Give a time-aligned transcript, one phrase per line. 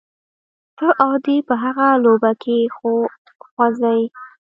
[0.77, 2.91] ته او دی په هغه لوبه کي خو
[3.49, 4.01] خوئ.